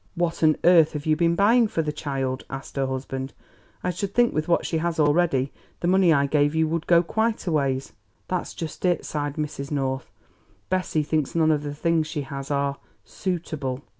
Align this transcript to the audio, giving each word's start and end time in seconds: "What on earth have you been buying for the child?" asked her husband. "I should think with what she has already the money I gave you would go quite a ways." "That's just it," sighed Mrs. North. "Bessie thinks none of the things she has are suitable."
"What 0.15 0.41
on 0.41 0.57
earth 0.63 0.93
have 0.93 1.05
you 1.05 1.15
been 1.15 1.35
buying 1.35 1.67
for 1.67 1.83
the 1.83 1.91
child?" 1.91 2.43
asked 2.49 2.75
her 2.75 2.87
husband. 2.87 3.33
"I 3.83 3.91
should 3.91 4.15
think 4.15 4.33
with 4.33 4.47
what 4.47 4.65
she 4.65 4.79
has 4.79 4.99
already 4.99 5.53
the 5.81 5.87
money 5.87 6.11
I 6.11 6.25
gave 6.25 6.55
you 6.55 6.67
would 6.69 6.87
go 6.87 7.03
quite 7.03 7.45
a 7.45 7.51
ways." 7.51 7.93
"That's 8.27 8.55
just 8.55 8.83
it," 8.83 9.05
sighed 9.05 9.35
Mrs. 9.35 9.69
North. 9.69 10.09
"Bessie 10.71 11.03
thinks 11.03 11.35
none 11.35 11.51
of 11.51 11.61
the 11.61 11.75
things 11.75 12.07
she 12.07 12.23
has 12.23 12.49
are 12.49 12.77
suitable." 13.05 13.83